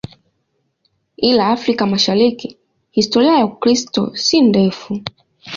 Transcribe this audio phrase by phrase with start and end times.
[1.27, 2.57] Ila Afrika Mashariki
[2.91, 5.01] historia ya Ukristo si ndefu.